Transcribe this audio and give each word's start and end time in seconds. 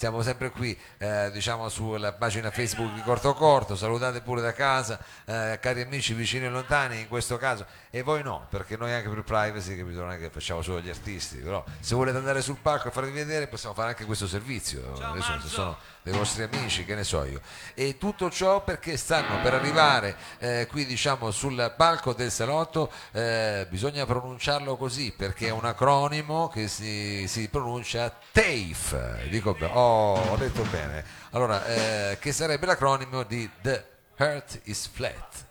Siamo 0.00 0.22
sempre 0.22 0.48
qui, 0.48 0.74
eh, 0.96 1.30
diciamo, 1.30 1.68
sulla 1.68 2.14
pagina 2.14 2.50
Facebook 2.50 2.94
di 2.94 3.02
Corto 3.02 3.34
Corto, 3.34 3.76
salutate 3.76 4.22
pure 4.22 4.40
da 4.40 4.54
casa, 4.54 4.98
eh, 5.26 5.58
cari 5.60 5.82
amici 5.82 6.14
vicini 6.14 6.46
e 6.46 6.48
lontani 6.48 7.00
in 7.00 7.06
questo 7.06 7.36
caso, 7.36 7.66
e 7.90 8.00
voi 8.00 8.22
no, 8.22 8.46
perché 8.48 8.78
noi 8.78 8.94
anche 8.94 9.10
per 9.10 9.22
privacy, 9.22 9.76
capito, 9.76 10.00
non 10.00 10.12
è 10.12 10.18
che 10.18 10.30
facciamo 10.30 10.62
solo 10.62 10.80
gli 10.80 10.88
artisti, 10.88 11.36
però 11.36 11.62
se 11.80 11.94
volete 11.94 12.16
andare 12.16 12.40
sul 12.40 12.56
palco 12.62 12.88
e 12.88 12.90
farvi 12.90 13.10
vedere 13.10 13.46
possiamo 13.46 13.74
fare 13.74 13.90
anche 13.90 14.06
questo 14.06 14.26
servizio, 14.26 14.94
adesso 15.02 15.38
se 15.42 15.48
sono 15.48 15.76
dei 16.02 16.12
vostri 16.12 16.42
amici, 16.42 16.84
che 16.84 16.94
ne 16.94 17.04
so 17.04 17.24
io. 17.24 17.40
E 17.74 17.98
tutto 17.98 18.30
ciò 18.30 18.62
perché 18.62 18.96
stanno 18.96 19.40
per 19.42 19.54
arrivare 19.54 20.16
eh, 20.38 20.66
qui 20.68 20.86
diciamo 20.86 21.30
sul 21.30 21.74
palco 21.76 22.14
del 22.14 22.30
salotto, 22.30 22.90
eh, 23.12 23.66
bisogna 23.68 24.06
pronunciarlo 24.06 24.76
così 24.76 25.12
perché 25.12 25.48
è 25.48 25.50
un 25.50 25.64
acronimo 25.64 26.48
che 26.48 26.68
si, 26.68 27.26
si 27.28 27.48
pronuncia 27.48 28.14
TAFE, 28.32 29.28
dico 29.28 29.56
oh, 29.60 30.14
ho 30.14 30.36
detto 30.36 30.62
bene, 30.64 31.04
allora 31.30 31.64
eh, 31.66 32.18
che 32.20 32.32
sarebbe 32.32 32.66
l'acronimo 32.66 33.22
di 33.24 33.48
The 33.60 33.86
Earth 34.16 34.60
is 34.64 34.88
Flat. 34.88 35.48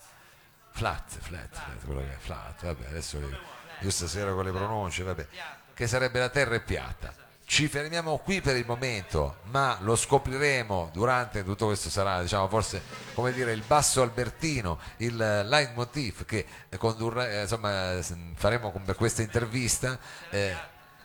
Flat, 0.72 1.18
flat, 1.20 1.50
flat, 1.52 1.86
quello 1.86 2.00
che 2.00 2.14
è 2.14 2.18
flat, 2.18 2.64
vabbè, 2.64 2.88
adesso 2.88 3.18
io, 3.18 3.38
io 3.82 3.92
stasera 3.92 4.32
con 4.32 4.46
le 4.46 4.52
pronunce, 4.52 5.04
vabbè, 5.04 5.28
che 5.74 5.88
sarebbe 5.88 6.20
la 6.20 6.30
terra 6.30 6.56
è 6.56 6.62
piatta. 6.62 7.28
Ci 7.50 7.68
fermiamo 7.68 8.20
qui 8.20 8.42
per 8.42 8.56
il 8.58 8.66
momento, 8.68 9.38
ma 9.46 9.76
lo 9.82 9.96
scopriremo 9.96 10.92
durante 10.94 11.44
tutto 11.44 11.66
questo 11.66 11.90
sarà, 11.90 12.22
diciamo, 12.22 12.48
forse 12.48 12.80
come 13.16 13.34
dire 13.34 13.54
il 13.54 13.64
basso 13.66 14.04
albertino, 14.04 14.80
il 14.98 15.16
leitmotiv 15.18 16.26
che 16.26 16.46
condurrà, 16.78 17.28
eh, 17.28 17.42
insomma, 17.42 18.00
faremo 18.36 18.72
per 18.86 18.96
questa 18.96 19.24
intervista. 19.24 19.98
eh, 20.30 20.56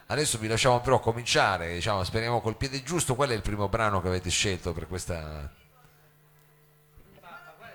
adesso 0.09 0.37
vi 0.37 0.47
lasciamo 0.47 0.83
però 0.83 1.01
cominciare, 1.01 1.73
diciamo, 1.73 2.05
speriamo 2.05 2.43
col 2.43 2.57
piede 2.57 2.83
giusto. 2.83 3.15
Qual 3.15 3.31
è 3.31 3.35
il 3.35 3.41
primo 3.41 3.71
brano 3.71 4.03
che 4.03 4.09
avete 4.09 4.29
scelto 4.29 4.75
per 4.75 4.87
questa? 4.87 5.51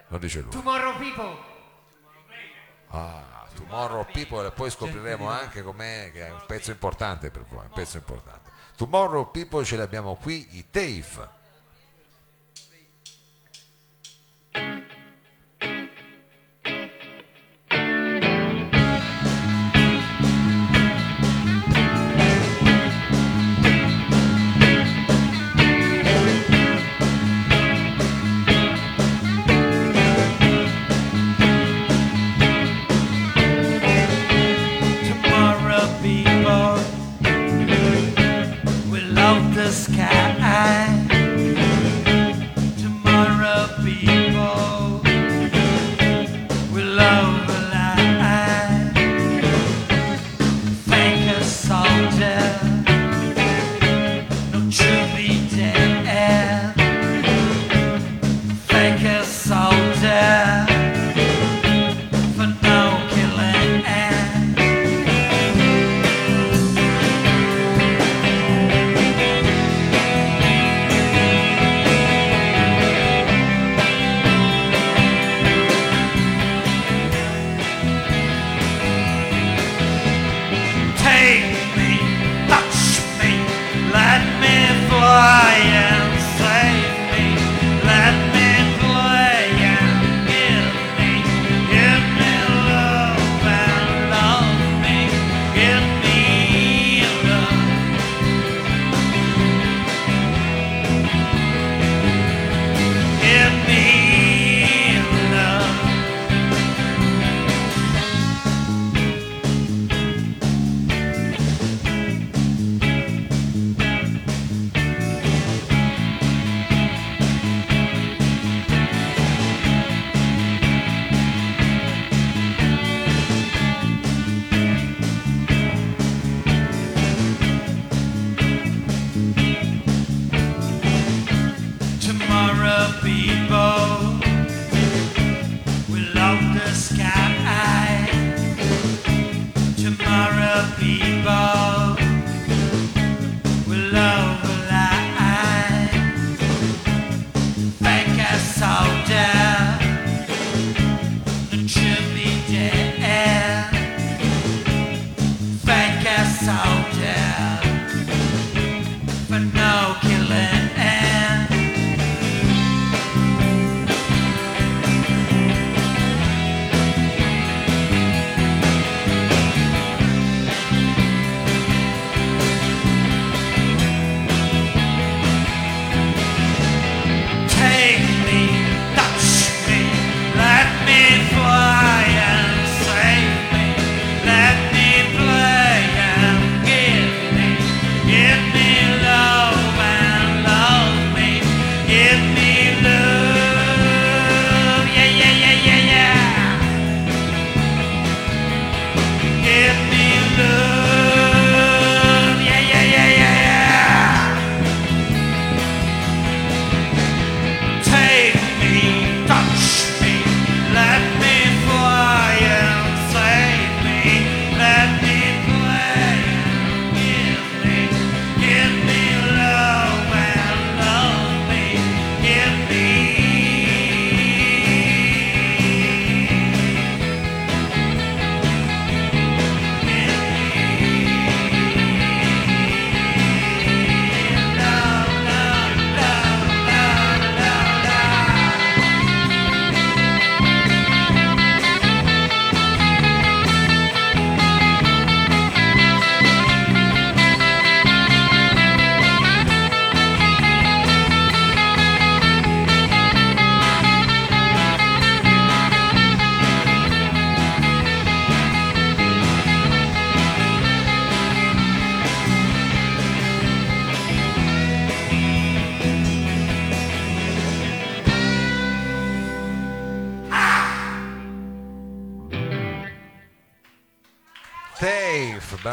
Lo 0.09 0.17
dice 0.19 0.41
lui. 0.41 0.51
Tomorrow 0.51 0.95
People. 0.95 1.37
Ah, 2.89 3.47
Tomorrow 3.55 4.05
People 4.11 4.45
e 4.45 4.51
poi 4.51 4.69
scopriremo 4.69 5.27
anche 5.27 5.63
com'è 5.63 6.11
che 6.13 6.27
è 6.27 6.31
un 6.31 6.43
pezzo 6.45 6.69
importante 6.69 7.31
per 7.31 7.45
voi, 7.49 7.65
un 7.65 7.73
pezzo 7.73 7.97
importante. 7.97 8.48
Tomorrow 8.79 9.29
People 9.29 9.65
ce 9.65 9.75
l'abbiamo 9.75 10.15
qui, 10.15 10.47
i 10.51 10.63
TAFE. 10.71 11.38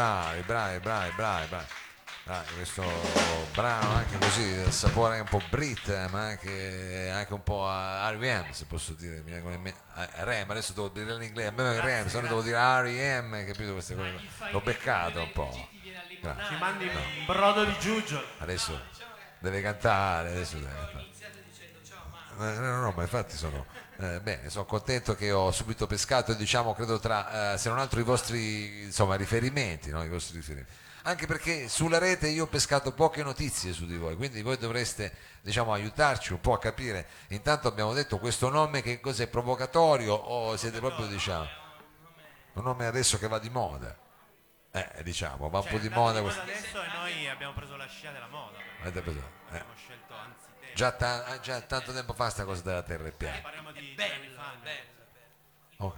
Bravi, 0.07 0.41
bravi, 0.43 0.79
bravi, 0.79 1.11
bravi, 1.15 1.47
bravi. 1.47 1.65
Bravi, 2.23 2.53
questo 2.55 2.83
brano 3.53 3.95
anche 3.95 4.17
così, 4.17 4.41
il 4.41 4.71
sapore 4.71 5.17
un 5.19 5.27
po' 5.29 5.41
Brit, 5.49 6.07
ma 6.09 6.25
anche, 6.27 7.09
anche 7.09 7.33
un 7.33 7.41
po' 7.41 7.65
R.E.M. 7.65 8.51
se 8.51 8.65
posso 8.65 8.91
dire, 8.93 9.21
mi 9.21 9.31
vengono 9.31 9.55
in 9.55 9.61
me- 9.61 9.75
R.E.M. 9.95 10.49
adesso 10.49 10.73
devo 10.73 10.89
dire 10.89 11.13
in 11.13 11.21
inglese, 11.21 11.47
a 11.47 11.51
me 11.51 11.77
R.E.M., 11.79 12.07
se 12.07 12.19
no 12.19 12.27
devo 12.27 12.41
dire 12.41 12.57
R.E.M., 12.57 13.45
capito 13.45 13.71
queste 13.71 13.95
cose, 13.95 14.19
l'ho 14.51 14.59
beccato 14.59 15.21
un 15.21 15.31
po'. 15.31 15.69
Ci 16.21 16.55
mandi 16.59 16.87
un 16.87 17.25
brodo 17.25 17.63
di 17.63 17.75
giugio. 17.79 18.21
Adesso 18.39 18.77
deve 19.39 19.61
cantare, 19.61 20.29
adesso 20.29 20.57
deve 20.57 20.73
cantare. 20.73 21.05
No, 22.37 22.53
no, 22.59 22.81
no, 22.81 22.91
ma 22.91 23.01
infatti 23.03 23.37
sono 23.37 23.65
eh, 23.99 24.19
bene, 24.21 24.49
sono 24.49 24.65
contento 24.65 25.15
che 25.15 25.31
ho 25.31 25.51
subito 25.51 25.87
pescato, 25.87 26.33
diciamo, 26.33 26.73
credo 26.73 26.99
tra, 26.99 27.53
eh, 27.53 27.57
se 27.57 27.69
non 27.69 27.79
altro 27.79 27.99
i 27.99 28.03
vostri 28.03 28.83
insomma, 28.83 29.15
riferimenti, 29.15 29.89
no? 29.89 30.03
I 30.03 30.09
vostri 30.09 30.37
riferimenti. 30.37 30.71
Anche 31.03 31.25
perché 31.25 31.69
sulla 31.69 31.97
rete 31.99 32.27
io 32.27 32.43
ho 32.43 32.47
pescato 32.47 32.91
poche 32.91 33.23
notizie 33.23 33.71
su 33.71 33.85
di 33.85 33.95
voi, 33.95 34.15
quindi 34.15 34.41
voi 34.41 34.57
dovreste 34.57 35.15
diciamo, 35.41 35.71
aiutarci 35.71 36.33
un 36.33 36.41
po' 36.41 36.53
a 36.53 36.59
capire. 36.59 37.07
Intanto 37.29 37.67
abbiamo 37.67 37.93
detto 37.93 38.19
questo 38.19 38.49
nome 38.49 38.81
che 38.81 38.99
cos'è 38.99 39.27
provocatorio 39.27 40.13
o 40.13 40.57
siete 40.57 40.79
proprio 40.79 41.05
diciamo 41.07 41.65
un 42.57 42.63
nome 42.63 42.85
adesso 42.87 43.17
che 43.17 43.27
va 43.27 43.39
di 43.39 43.49
moda. 43.49 43.95
Eh, 44.71 45.03
diciamo, 45.03 45.49
va 45.49 45.59
un 45.59 45.67
po' 45.67 45.77
di 45.77 45.89
moda 45.89 46.21
questo. 46.21 46.41
adesso 46.41 46.83
e 46.83 46.87
noi 46.93 47.27
abbiamo 47.27 47.53
preso 47.53 47.75
la 47.77 47.87
scia 47.87 48.11
della 48.11 48.27
moda. 48.27 48.57
Avete 48.81 49.01
preso? 49.01 49.19
Eh. 49.19 49.55
Abbiamo 49.55 49.73
scelto 49.75 50.13
anzitempo. 50.13 50.46
Già, 50.77 50.91
ta- 50.91 51.25
ah, 51.25 51.39
già 51.39 51.59
tanto 51.61 51.91
tempo 51.91 52.13
fa 52.13 52.29
sta 52.29 52.45
cosa 52.45 52.61
della 52.61 52.83
terra 52.83 53.07
è 53.07 53.11
piana. 53.11 53.39
Parliamo 53.41 53.71
di 53.71 53.95
anni 53.97 54.29
fa. 54.35 54.53
Oh. 55.77 55.95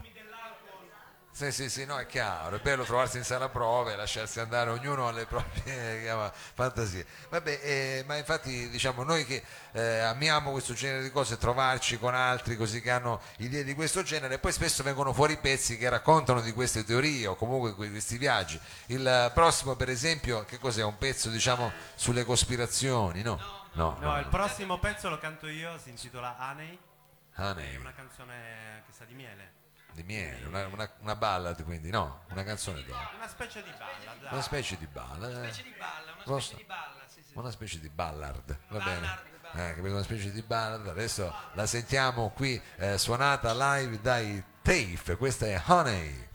Sì, 1.32 1.52
sì, 1.52 1.70
sì, 1.70 1.84
no, 1.84 1.98
è 1.98 2.06
chiaro, 2.06 2.56
è 2.56 2.60
bello 2.60 2.86
trovarsi 2.86 3.18
in 3.18 3.26
sala 3.26 3.50
prove, 3.50 3.98
lasciarsi 3.98 4.40
andare 4.40 4.70
ognuno 4.70 5.10
alle 5.10 5.26
proprie 5.26 6.00
chiama, 6.04 6.32
fantasie. 6.32 7.06
Vabbè, 7.28 7.60
eh, 7.62 8.04
ma 8.08 8.16
infatti 8.16 8.70
diciamo 8.70 9.04
noi 9.04 9.26
che 9.26 9.44
eh, 9.74 10.00
amiamo 10.00 10.52
questo 10.52 10.74
genere 10.74 11.04
di 11.04 11.12
cose, 11.12 11.38
trovarci 11.38 12.00
con 12.00 12.16
altri 12.16 12.56
così 12.56 12.82
che 12.82 12.92
hanno 12.92 13.20
idee 13.40 13.66
di 13.66 13.74
questo 13.74 14.02
genere, 14.02 14.40
poi 14.40 14.54
spesso 14.54 14.82
vengono 14.82 15.12
fuori 15.12 15.36
pezzi 15.36 15.78
che 15.78 15.90
raccontano 15.90 16.40
di 16.40 16.54
queste 16.54 16.86
teorie 16.86 17.28
o 17.28 17.36
comunque 17.36 17.76
que- 17.76 17.90
questi 17.90 18.18
viaggi. 18.18 18.58
Il 18.86 19.06
eh, 19.06 19.30
prossimo, 19.34 19.76
per 19.76 19.90
esempio, 19.90 20.46
che 20.46 20.58
cos'è? 20.58 20.84
Un 20.84 20.98
pezzo 20.98 21.30
diciamo 21.30 21.70
sulle 21.96 22.24
cospirazioni, 22.24 23.22
no? 23.22 23.36
No, 23.36 23.59
No, 23.74 24.20
il 24.20 24.28
prossimo 24.28 24.78
pezzo 24.80 25.10
lo 25.10 25.18
canto 25.18 25.48
io, 25.48 25.78
si 25.78 25.90
intitola 25.90 26.36
Honey, 26.40 26.78
Honey, 27.36 27.76
è 27.76 27.78
una 27.78 27.94
canzone 27.94 28.84
che 28.86 28.92
sa 28.92 29.06
di 29.06 29.14
miele. 29.14 29.54
di 29.94 30.04
miele, 30.04 30.46
una, 30.48 30.68
una, 30.68 30.92
una 31.00 31.16
ballad 31.16 31.64
quindi, 31.64 31.90
no? 31.90 32.24
Una 32.32 32.44
canzone 32.44 32.84
d'oro. 32.84 33.10
Una 33.16 33.28
specie 33.28 33.64
di 33.64 33.70
balla, 33.72 34.16
dai. 34.20 34.32
Una 34.34 34.42
specie 34.42 34.78
di 34.78 34.88
ballad. 34.88 35.32
eh. 35.32 35.52
specie 35.52 35.64
di 35.64 35.76
balla, 35.78 36.12
una 36.26 36.40
specie 36.40 36.56
di 36.56 36.64
balla, 36.66 37.02
sì, 37.08 37.22
sì. 37.24 37.32
una 37.38 37.52
specie 37.52 37.80
di 37.80 37.90
ballard, 37.90 38.58
va 38.70 38.80
bene? 38.84 39.28
Eh, 39.52 39.74
capito? 39.76 39.94
Una 39.94 40.04
specie 40.04 40.32
di 40.32 40.42
ballard, 40.42 40.88
adesso 40.88 41.34
la 41.54 41.66
sentiamo 41.66 42.30
qui 42.30 42.62
eh, 42.78 42.98
suonata 42.98 43.54
live 43.78 44.00
dai 44.02 44.44
Tafe, 44.62 45.16
questa 45.18 45.46
è 45.48 45.62
Honey. 45.66 46.28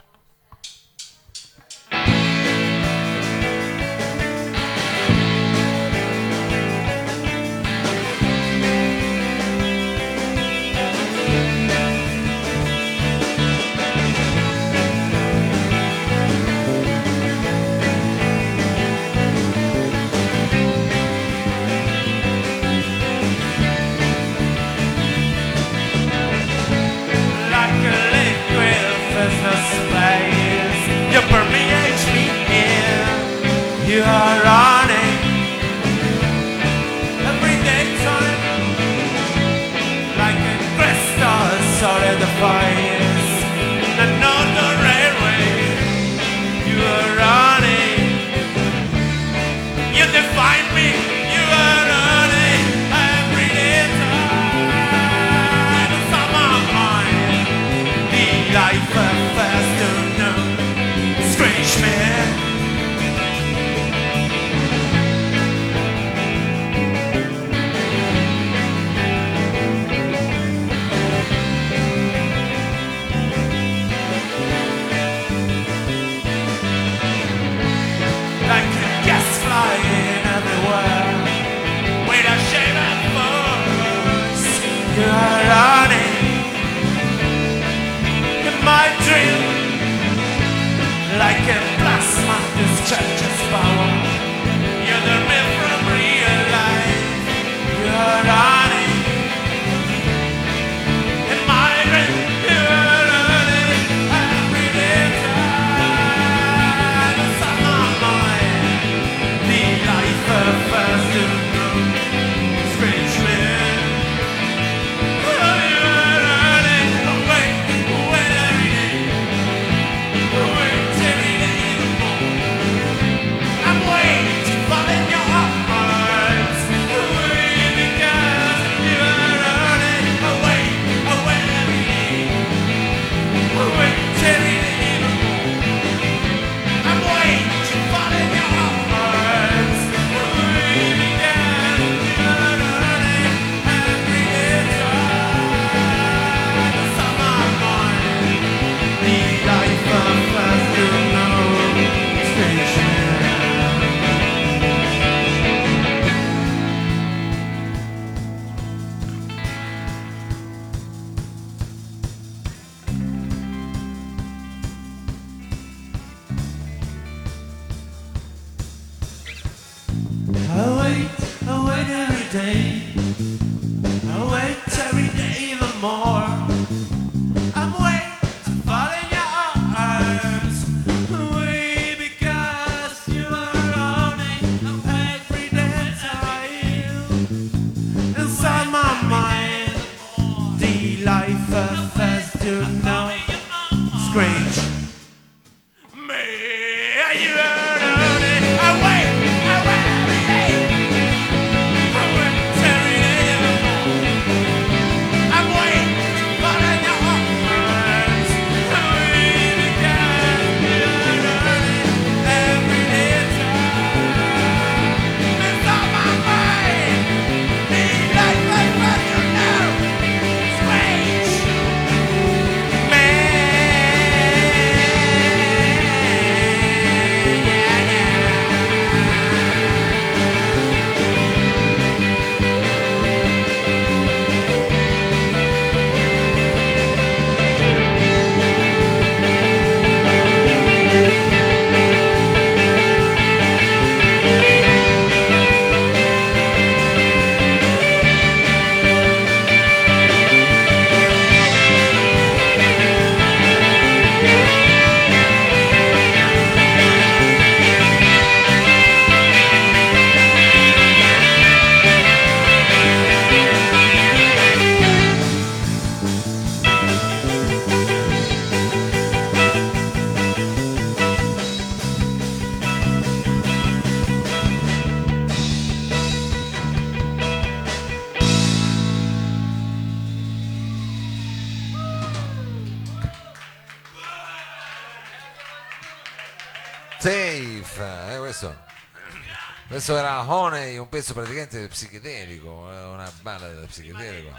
Questo 289.85 290.03
era 290.03 290.23
Honey, 290.27 290.79
un 290.79 290.89
pezzo 290.89 291.13
praticamente 291.13 291.69
psichedelico, 291.69 292.73
eh, 292.73 292.85
una 292.85 293.13
balla 293.21 293.49
psichedelico. 293.67 294.35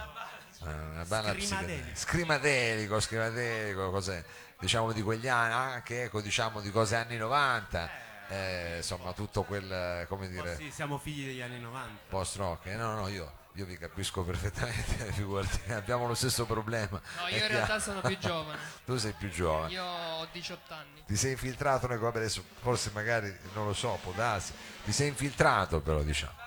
eh, 0.66 0.72
Una 0.72 1.06
balla 1.06 1.36
psichedelica. 1.36 1.96
Scrimadelico, 1.96 3.00
scrimadelico, 3.00 3.92
cos'è? 3.92 4.24
Diciamo 4.60 4.92
di 4.92 5.04
quegli 5.04 5.28
anni, 5.28 5.54
anche 5.54 6.06
ecco, 6.06 6.22
diciamo 6.22 6.62
di 6.62 6.72
cose 6.72 6.96
anni 6.96 7.18
90, 7.18 7.90
eh, 8.30 8.74
insomma 8.78 9.14
tutto 9.14 9.44
quel, 9.44 10.08
come 10.08 10.30
dire, 10.30 10.56
Sì, 10.56 10.72
siamo 10.72 10.98
figli 10.98 11.28
degli 11.28 11.42
anni 11.42 11.60
90. 11.60 12.00
post 12.10 12.38
rock. 12.38 12.66
Eh, 12.66 12.76
no, 12.76 12.96
no, 12.96 13.08
io, 13.08 13.32
io 13.54 13.66
vi 13.66 13.78
capisco 13.78 14.24
perfettamente, 14.24 14.96
figurati, 15.14 15.72
abbiamo 15.74 16.08
lo 16.08 16.16
stesso 16.16 16.46
problema. 16.46 17.00
No, 17.22 17.28
io 17.28 17.44
in 17.44 17.48
realtà 17.50 17.78
sono 17.78 18.02
più 18.02 18.18
giovane. 18.18 18.58
Tu 18.84 18.98
sei 18.98 19.14
più 19.14 19.30
giovane. 19.30 19.72
Io 19.72 19.84
ho 19.84 20.28
18 20.32 20.74
anni. 20.74 21.04
Ti 21.06 21.16
sei 21.16 21.34
infiltrato 21.34 21.86
nel 21.86 22.04
adesso 22.04 22.44
forse 22.62 22.90
magari 22.96 23.32
non 23.54 23.68
lo 23.68 23.74
so, 23.74 24.00
può 24.02 24.12
darsi. 24.14 24.52
Ti 24.86 24.92
sei 24.92 25.08
infiltrato 25.08 25.82
però 25.82 26.04
diciamo. 26.04 26.44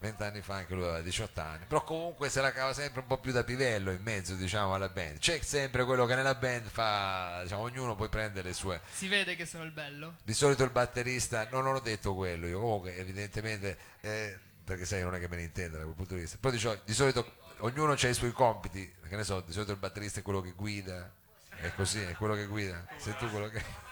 Vent'anni 0.00 0.42
fa 0.42 0.56
anche 0.56 0.74
lui 0.74 0.82
aveva 0.82 1.00
18 1.00 1.40
anni, 1.40 1.64
però 1.66 1.82
comunque 1.82 2.28
se 2.28 2.42
la 2.42 2.52
cava 2.52 2.74
sempre 2.74 3.00
un 3.00 3.06
po' 3.06 3.16
più 3.16 3.32
da 3.32 3.42
pivello 3.42 3.90
in 3.90 4.02
mezzo 4.02 4.34
diciamo 4.34 4.74
alla 4.74 4.90
band. 4.90 5.18
C'è 5.18 5.40
sempre 5.40 5.84
quello 5.84 6.04
che 6.04 6.14
nella 6.14 6.34
band 6.34 6.66
fa, 6.66 7.40
diciamo, 7.42 7.62
ognuno 7.62 7.94
poi 7.94 8.10
prende 8.10 8.42
le 8.42 8.52
sue. 8.52 8.82
Si 8.92 9.08
vede 9.08 9.34
che 9.34 9.46
sono 9.46 9.64
il 9.64 9.70
bello. 9.70 10.16
Di 10.22 10.34
solito 10.34 10.62
il 10.62 10.70
batterista, 10.70 11.48
no, 11.50 11.62
non 11.62 11.76
ho 11.76 11.80
detto 11.80 12.14
quello, 12.14 12.46
io 12.46 12.60
comunque 12.60 12.96
evidentemente, 12.96 13.78
eh, 14.00 14.38
perché 14.62 14.84
sai 14.84 15.00
non 15.00 15.14
è 15.14 15.20
che 15.20 15.28
me 15.28 15.36
ne 15.36 15.42
intenda 15.44 15.78
da 15.78 15.84
quel 15.84 15.94
punto 15.94 16.14
di 16.14 16.20
vista, 16.20 16.36
però 16.38 16.52
dicevo, 16.52 16.78
di 16.84 16.92
solito 16.92 17.36
ognuno 17.58 17.92
ha 17.92 18.08
i 18.08 18.14
suoi 18.14 18.32
compiti, 18.32 18.92
che 19.08 19.16
ne 19.16 19.24
so, 19.24 19.40
di 19.40 19.52
solito 19.52 19.72
il 19.72 19.78
batterista 19.78 20.20
è 20.20 20.22
quello 20.22 20.42
che 20.42 20.50
guida, 20.50 21.10
è 21.48 21.72
così, 21.74 22.02
è 22.02 22.14
quello 22.14 22.34
che 22.34 22.44
guida, 22.44 22.84
sei 22.98 23.16
tu 23.16 23.30
quello 23.30 23.48
che... 23.48 23.62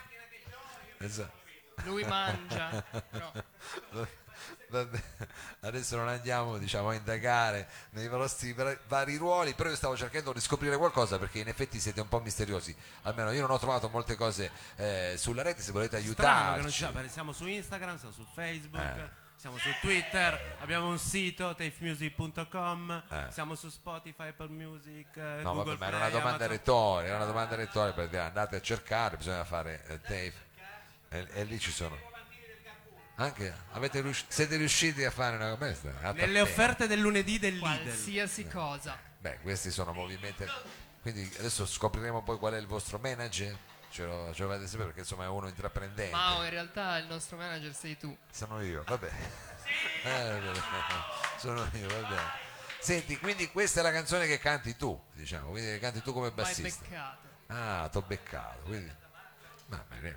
Esatto. 0.98 1.41
Lui 1.84 2.04
mangia. 2.04 2.84
No. 3.10 3.32
Adesso 5.60 5.96
non 5.96 6.08
andiamo 6.08 6.58
diciamo, 6.58 6.88
a 6.88 6.94
indagare 6.94 7.68
nei 7.90 8.08
vostri 8.08 8.54
vari- 8.54 9.16
ruoli, 9.16 9.54
però 9.54 9.68
io 9.68 9.76
stavo 9.76 9.96
cercando 9.96 10.32
di 10.32 10.40
scoprire 10.40 10.76
qualcosa 10.76 11.18
perché 11.18 11.38
in 11.40 11.48
effetti 11.48 11.78
siete 11.78 12.00
un 12.00 12.08
po' 12.08 12.20
misteriosi. 12.20 12.74
Almeno 13.02 13.30
io 13.32 13.42
non 13.42 13.50
ho 13.50 13.58
trovato 13.58 13.88
molte 13.90 14.16
cose 14.16 14.50
eh, 14.76 15.14
sulla 15.16 15.42
rete, 15.42 15.60
se 15.62 15.72
volete 15.72 16.00
Strano 16.00 16.54
che 16.56 16.60
non 16.62 16.70
ci 16.70 16.72
aiutarci. 16.72 16.76
sia, 16.78 16.90
perché 16.90 17.08
siamo 17.10 17.32
su 17.32 17.46
Instagram, 17.46 17.98
siamo 17.98 18.14
su 18.14 18.26
Facebook, 18.34 18.82
Eh. 18.82 19.10
siamo 19.36 19.58
su 19.58 19.68
Twitter, 19.80 20.56
abbiamo 20.60 20.88
un 20.88 20.98
sito, 20.98 21.54
tafemusic.com, 21.54 23.02
Eh. 23.10 23.26
siamo 23.30 23.54
su 23.54 23.68
Spotify, 23.68 24.28
Apple 24.28 24.48
Music, 24.48 25.16
eh, 25.16 25.40
No, 25.42 25.52
Google 25.54 25.76
vabbè, 25.76 25.78
ma 25.78 25.86
era 25.88 25.96
una 25.98 26.08
domanda 26.08 26.28
Amazon. 26.44 26.48
retorica, 26.48 27.06
era 27.08 27.16
una 27.16 27.26
domanda 27.26 27.54
retorica 27.56 27.94
perché 27.94 28.18
andate 28.18 28.56
a 28.56 28.60
cercare, 28.60 29.16
bisogna 29.18 29.44
fare 29.44 29.84
eh, 29.86 30.00
tape 30.00 30.50
e, 31.12 31.26
e 31.32 31.44
lì 31.44 31.58
ci 31.58 31.70
sono. 31.70 32.10
Anche 33.16 33.54
avete 33.72 34.00
rius- 34.00 34.24
siete 34.28 34.56
riusciti 34.56 35.04
a 35.04 35.10
fare 35.10 35.36
una 35.36 35.54
questa? 35.56 36.12
Nelle 36.12 36.40
offerte 36.40 36.86
del 36.86 36.98
lunedì 36.98 37.38
del 37.38 37.54
Lidl. 37.54 37.82
Qualsiasi 37.82 38.48
cosa. 38.48 38.98
Beh, 39.18 39.38
questi 39.40 39.70
sono 39.70 39.92
movimenti. 39.92 40.44
Quindi 41.02 41.30
adesso 41.38 41.66
scopriremo 41.66 42.22
poi 42.22 42.38
qual 42.38 42.54
è 42.54 42.58
il 42.58 42.66
vostro 42.66 42.98
manager. 42.98 43.56
Ce 43.90 44.04
lo, 44.04 44.32
ce 44.32 44.42
lo 44.44 44.48
fate 44.48 44.66
sapere 44.66 44.84
perché 44.86 45.00
insomma 45.00 45.24
è 45.24 45.28
uno 45.28 45.48
intraprendente. 45.48 46.10
Mao, 46.10 46.42
in 46.44 46.50
realtà 46.50 46.96
il 46.96 47.06
nostro 47.06 47.36
manager 47.36 47.74
sei 47.74 47.98
tu. 47.98 48.16
Sono 48.30 48.62
io, 48.62 48.82
vabbè. 48.86 49.10
Eh, 50.04 50.40
sono 51.38 51.66
io, 51.74 51.88
vabbè. 51.88 52.20
Senti, 52.80 53.16
quindi 53.18 53.48
questa 53.50 53.80
è 53.80 53.82
la 53.82 53.92
canzone 53.92 54.26
che 54.26 54.38
canti 54.38 54.76
tu, 54.76 55.00
diciamo, 55.12 55.50
quindi 55.50 55.70
che 55.70 55.78
canti 55.78 56.02
tu 56.02 56.12
come 56.12 56.30
bassista. 56.32 56.82
beccato. 56.82 57.28
Ah, 57.46 57.88
t'ho 57.90 58.02
beccato, 58.02 58.62
quindi. 58.64 58.92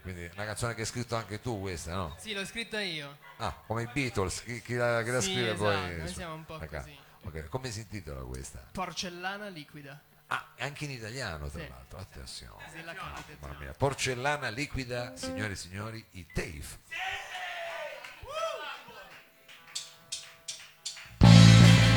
Quindi 0.01 0.29
una 0.33 0.45
canzone 0.45 0.73
che 0.73 0.81
hai 0.81 0.87
scritto 0.87 1.15
anche 1.15 1.39
tu 1.41 1.59
questa, 1.61 1.93
no? 1.93 2.15
Sì, 2.19 2.33
l'ho 2.33 2.45
scritta 2.45 2.81
io. 2.81 3.17
Ah, 3.37 3.53
come 3.65 3.83
i 3.83 3.89
Beatles, 3.91 4.43
chi, 4.43 4.61
chi 4.61 4.73
la, 4.75 5.01
chi 5.03 5.09
la 5.11 5.21
Sì, 5.21 5.31
scrive 5.31 5.51
esatto, 5.53 5.63
poi. 5.63 5.97
noi 5.97 6.07
siamo 6.13 6.33
un 6.33 6.45
po' 6.45 6.55
a 6.55 6.65
caso. 6.65 6.87
così. 6.87 6.99
Ok, 7.23 7.49
come 7.49 7.71
si 7.71 7.79
intitola 7.81 8.21
questa? 8.21 8.63
Porcellana 8.71 9.47
liquida. 9.47 9.99
Ah, 10.27 10.53
anche 10.57 10.85
in 10.85 10.91
italiano 10.91 11.47
tra 11.49 11.61
Sì. 11.61 11.67
l'altro, 11.69 11.99
attenzione. 11.99 12.63
Così 12.65 12.83
la 12.83 12.93
capite. 12.93 13.37
Mamma 13.39 13.57
mia, 13.59 13.73
porcellana 13.73 14.49
liquida, 14.49 15.15
signore 15.15 15.53
e 15.53 15.55
signori, 15.55 16.03
i 16.11 16.25
TAFE. 16.33 16.79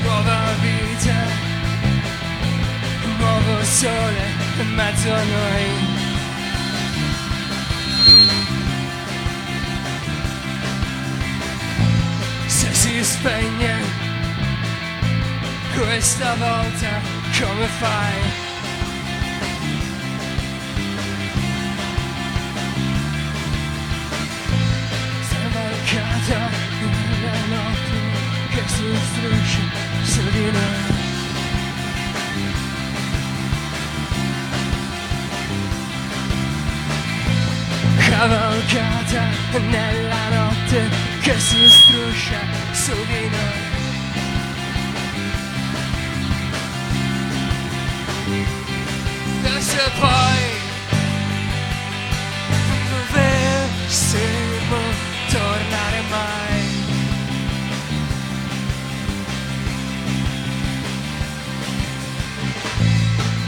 Nuova 0.02 0.52
vita, 0.60 1.24
nuovo 3.18 3.64
sole 3.64 4.26
in 4.60 4.74
mezzo 4.74 5.12
a 5.12 5.22
noi. 5.22 5.97
Spegne, 13.04 13.74
questa 15.74 16.34
volta 16.34 17.00
come 17.38 17.66
fai? 17.78 18.14
Sei 25.28 25.48
mancata 25.54 26.50
nella 26.80 27.38
notte 27.54 27.98
che 28.50 28.62
si 28.66 28.84
striscia 29.06 29.64
su 30.02 30.22
di 30.30 30.50
noi. 30.50 30.96
Cavalcata 38.08 39.22
nella 39.68 40.28
notte 40.30 40.88
che 41.20 41.38
si 41.38 41.68
struscia 41.68 42.57
su 42.88 42.94
di 42.94 43.28
noi. 43.34 43.66
E 49.44 49.60
se 49.60 49.90
poi 50.00 50.40
dovessimo 52.92 54.78
tornare 55.30 56.00
mai 56.08 56.66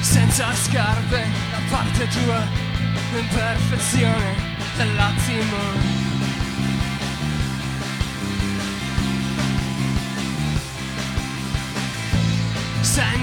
senza 0.00 0.54
scarpe 0.54 1.26
da 1.50 1.60
parte 1.70 2.08
tua 2.08 2.40
l'imperfezione 3.12 4.34
dell'attimo 4.76 5.99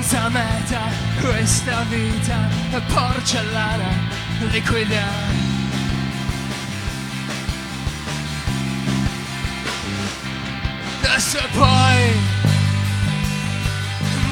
senza 0.08 0.30
meta 0.30 0.90
questa 1.20 1.84
vita 1.90 2.48
è 2.72 2.80
porcellana 2.80 3.90
liquida. 4.52 5.06
E 11.02 11.20
se 11.20 11.42
poi 11.52 12.14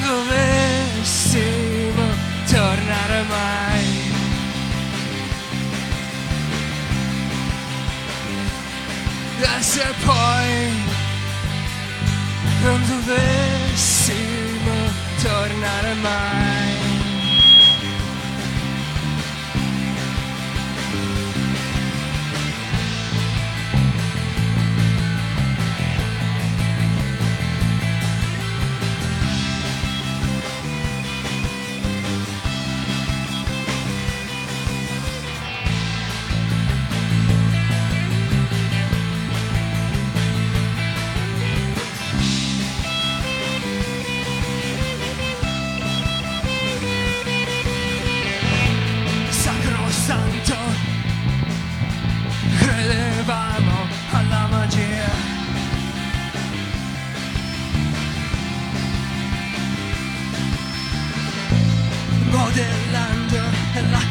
dovessimo 0.02 1.44
tornare 2.48 3.22
mai. 3.28 4.14
E 9.40 9.62
se 9.62 9.94
poi 10.04 10.84
non 12.62 12.80
dovessimo 12.86 13.45
tornare 15.26 15.94
mai 16.02 16.35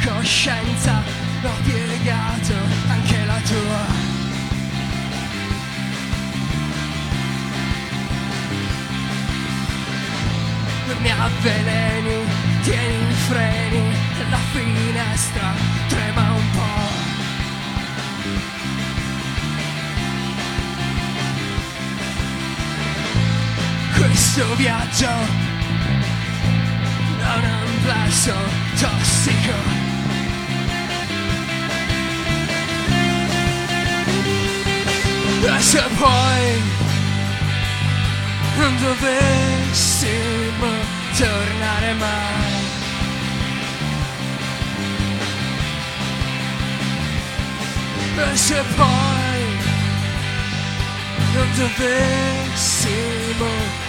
coscienza 0.06 1.02
ho 1.44 1.54
piegato 1.64 2.54
anche 2.88 3.26
la 3.26 3.40
tua. 3.44 4.14
Non 10.88 10.98
mi 11.02 11.12
avveleni, 11.12 12.26
tieni 12.62 13.10
i 13.10 13.14
freni, 13.28 13.96
la 14.30 14.38
finestra 14.52 15.54
trema 15.88 16.32
un 16.32 16.50
po'. 16.52 17.04
Questo 23.98 24.56
viaggio 24.56 25.10
non 27.18 27.44
è 27.44 27.64
un 27.66 27.84
verso 27.84 28.34
tossico 28.80 29.85
E 35.48 35.62
se 35.62 35.84
poi 36.00 36.62
non 38.58 38.78
dovessimo 38.78 40.68
tornare 41.18 41.94
mai. 41.94 42.54
E 48.18 48.36
se 48.36 48.64
poi 48.76 49.44
non 51.34 51.48
dovessimo 51.56 53.48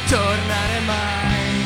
tornare 0.08 0.80
mai. 0.84 1.64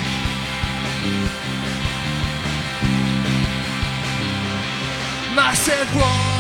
Ma 5.35 5.55
se 5.55 5.87
vuoi, 5.93 6.40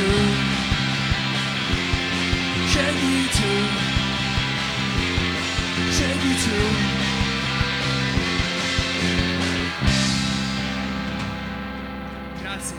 tu, 0.00 0.06
scegli 2.68 3.28
tu, 3.28 3.52
scegli 5.90 6.34
tu. 6.42 6.58
Grazie. 12.40 12.76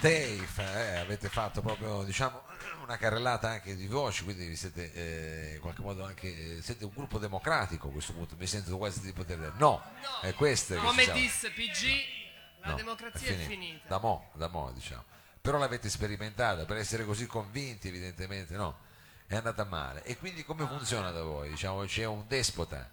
Dave, 0.00 0.38
eh, 0.56 0.96
avete 0.98 1.28
fatto 1.28 1.60
proprio 1.60 2.04
diciamo 2.04 2.42
una 2.84 2.96
carrellata 2.96 3.48
anche 3.48 3.74
di 3.74 3.86
voci, 3.86 4.24
quindi 4.24 4.46
vi 4.46 4.56
siete 4.56 4.92
eh, 4.92 5.54
in 5.54 5.60
qualche 5.60 5.82
modo 5.82 6.04
anche 6.04 6.58
eh, 6.58 6.62
siete 6.62 6.84
un 6.84 6.92
gruppo 6.94 7.18
democratico 7.18 7.88
a 7.88 7.90
questo 7.90 8.12
punto, 8.12 8.36
mi 8.38 8.46
sento 8.46 8.76
quasi 8.78 9.00
di 9.00 9.12
poter 9.12 9.38
dire. 9.38 9.52
No, 9.56 9.82
è 10.22 10.32
questo 10.34 10.76
Come 10.76 11.10
disse 11.12 11.50
PG, 11.50 12.19
la 12.60 12.68
No, 12.70 12.74
democrazia 12.74 13.30
è 13.32 13.36
finita. 13.36 13.88
Da 13.88 13.98
mo, 13.98 14.30
da 14.34 14.48
mo, 14.48 14.70
diciamo. 14.72 15.04
Però 15.40 15.58
l'avete 15.58 15.88
sperimentata 15.88 16.64
per 16.66 16.76
essere 16.76 17.04
così 17.04 17.26
convinti, 17.26 17.88
evidentemente 17.88 18.56
no. 18.56 18.78
È 19.26 19.36
andata 19.36 19.64
male. 19.64 20.02
E 20.04 20.18
quindi 20.18 20.44
come 20.44 20.66
funziona 20.66 21.10
da 21.10 21.22
voi? 21.22 21.50
Diciamo, 21.50 21.84
c'è 21.84 22.04
un 22.04 22.26
despota. 22.26 22.90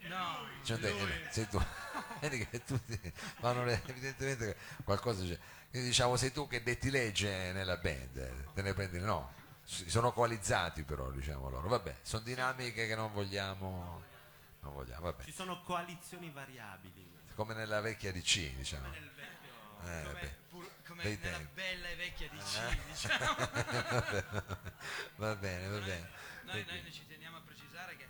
No, 0.00 0.46
C'è 0.62 0.74
un 0.74 0.80
de- 0.80 1.24
eh, 1.24 1.26
sei 1.30 1.48
tu. 1.48 1.60
Vedi 2.20 2.46
che 2.46 2.62
tutti 2.64 2.98
fanno 3.38 3.64
le- 3.64 3.82
evidentemente 3.86 4.56
qualcosa 4.84 5.24
c'è. 5.24 5.38
Quindi 5.70 5.88
diciamo 5.88 6.16
sei 6.16 6.32
tu 6.32 6.46
che 6.48 6.62
detti 6.62 6.90
legge 6.90 7.52
nella 7.52 7.76
band, 7.76 8.52
te 8.54 8.62
ne 8.62 8.72
prendi 8.74 8.98
no. 9.00 9.32
Sono 9.64 10.12
coalizzati 10.12 10.84
però, 10.84 11.10
diciamo 11.10 11.48
loro. 11.48 11.68
Vabbè, 11.68 11.96
sono 12.02 12.22
dinamiche 12.22 12.86
che 12.86 12.94
non 12.94 13.12
vogliamo. 13.12 14.02
Non 14.60 14.72
vogliamo, 14.74 15.02
vabbè. 15.02 15.24
Ci 15.24 15.32
sono 15.32 15.60
coalizioni 15.62 16.30
variabili. 16.30 17.14
Come 17.36 17.52
nella 17.54 17.80
vecchia 17.80 18.10
DC, 18.12 18.54
diciamo. 18.56 18.92
Eh, 18.94 20.02
vabbè. 20.02 20.34
pur- 20.48 20.70
come 20.86 21.04
nella 21.04 21.16
tempi. 21.20 21.52
bella 21.54 21.88
e 21.88 21.94
vecchia 21.96 22.28
DC, 22.30 22.86
diciamo. 22.86 23.36
Va 25.16 25.34
bene, 25.36 25.68
va 25.68 25.78
bene. 25.78 26.10
Noi, 26.44 26.64
noi 26.64 26.92
ci 26.92 27.06
teniamo 27.06 27.36
a 27.36 27.40
precisare 27.42 27.96
che, 27.96 28.04
eh, 28.04 28.08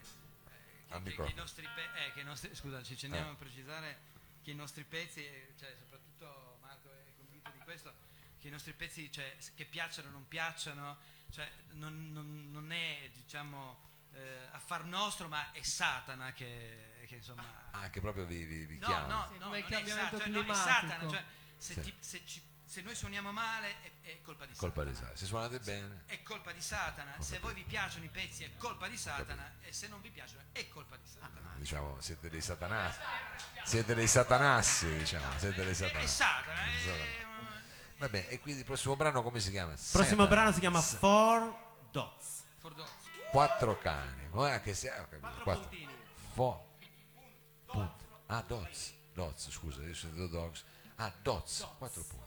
che- 0.88 0.94
Al 0.94 1.02
che- 1.02 1.14
che 1.14 1.30
i 1.30 1.34
nostri 1.34 1.68
pe- 1.74 2.06
eh, 2.06 2.12
che 2.12 2.20
i 2.20 2.24
nostri- 2.24 2.54
scusa, 2.54 2.82
ci 2.82 2.94
teniamo 2.96 3.28
Eh. 3.30 3.32
a 3.32 3.34
precisare 3.36 3.98
che 4.42 4.50
i 4.52 4.54
nostri 4.54 4.84
pezzi, 4.84 5.24
eh, 5.24 5.52
cioè 5.58 5.74
soprattutto 5.76 6.58
Marco 6.62 6.90
è 6.92 7.12
convinto 7.16 7.50
di 7.50 7.58
questo, 7.64 7.92
che 8.38 8.46
i 8.48 8.50
nostri 8.50 8.72
pezzi, 8.74 9.10
cioè, 9.10 9.36
che 9.54 9.64
piacciono 9.64 10.08
o 10.08 10.12
non 10.12 10.28
piacciono, 10.28 10.98
cioè, 11.30 11.50
non, 11.72 12.12
non- 12.12 12.50
non 12.52 12.70
è 12.72 13.10
diciamo 13.12 13.82
eh, 14.16 14.48
affar 14.52 14.84
nostro, 14.84 15.28
ma 15.28 15.52
è 15.52 15.62
Satana 15.62 16.32
che, 16.32 17.04
che 17.06 17.16
insomma. 17.16 17.44
Ah, 17.72 17.90
che 17.90 18.00
proprio 18.00 18.24
vi, 18.24 18.44
vi, 18.44 18.64
vi 18.66 18.78
No, 18.78 18.86
chiama. 18.86 19.06
no, 19.06 19.28
Sì, 19.32 19.38
no, 19.38 19.44
non 19.46 19.54
è 19.54 19.62
Satana, 19.62 20.26
no, 20.26 20.40
è. 20.52 20.54
Satana, 20.54 21.08
cioè, 21.10 21.24
se, 21.56 21.72
Sì. 21.74 21.80
ti- 21.82 21.94
se 22.00 22.22
ci- 22.26 22.42
se 22.66 22.82
noi 22.82 22.96
suoniamo 22.96 23.30
male 23.30 23.80
è, 23.82 23.90
è 24.02 24.20
colpa 24.22 24.44
di 24.44 24.54
Colpa 24.56 24.82
di 24.82 24.90
Satana. 24.92 25.14
Satana. 25.14 25.16
Se 25.18 25.26
suonate 25.26 25.58
bene. 25.60 26.02
È 26.06 26.22
colpa 26.22 26.52
di 26.52 26.60
Satana, 26.60 27.14
se 27.20 27.36
a 27.36 27.40
voi 27.40 27.54
vi 27.54 27.62
piacciono 27.62 28.04
i 28.04 28.08
pezzi 28.08 28.42
è 28.44 28.56
colpa 28.56 28.88
di 28.88 28.96
Satana 28.96 29.54
e 29.60 29.72
se 29.72 29.86
non 29.88 30.00
vi 30.00 30.10
piacciono 30.10 30.42
è 30.52 30.66
colpa 30.68 30.96
di 30.96 31.06
Satana. 31.06 31.54
Diciamo, 31.56 32.00
siete 32.00 32.28
dei 32.28 32.40
satanassi. 32.40 32.98
Siete 33.64 33.94
dei 33.94 34.06
satanassi, 34.08 34.96
diciamo. 34.98 35.38
Siete 35.38 35.62
dei 35.62 35.70
È 35.70 35.74
satanassi. 35.74 36.08
Satana, 36.08 36.64
è, 36.64 36.78
Satana. 36.80 37.24
Vabbè, 37.98 38.26
e 38.30 38.40
quindi 38.40 38.60
il 38.60 38.66
prossimo 38.66 38.94
brano 38.96 39.22
come 39.22 39.40
si 39.40 39.50
chiama? 39.50 39.72
Il 39.72 39.78
prossimo 39.78 40.22
Satan. 40.22 40.28
brano 40.28 40.52
si 40.52 40.60
chiama 40.60 40.80
Four 40.82 41.56
Dots. 41.90 42.44
Fordozzi. 42.58 43.05
Quattro 43.30 43.78
cani. 43.78 44.28
Oh, 44.30 44.60
che 44.60 44.74
se- 44.74 44.90
ho 44.90 45.06
capito, 45.08 45.42
Quattro. 45.42 45.70
Fo- 46.32 46.66
punti. 47.66 48.04
Ah, 48.26 48.42
dots. 48.46 48.94
Dots, 49.12 49.50
scusa, 49.50 49.82
io 49.82 49.94
sono 49.94 50.12
detto 50.14 50.28
dogs. 50.28 50.64
Ah, 50.96 51.12
dots. 51.22 51.66
Quattro 51.78 52.02
punti. 52.02 52.24